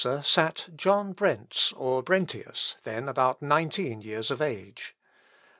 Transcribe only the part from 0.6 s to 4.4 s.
John Brentz or Brentius, then about nineteen years